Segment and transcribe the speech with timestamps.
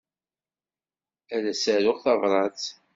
[1.35, 2.63] Ad s-aruɣ tabrat.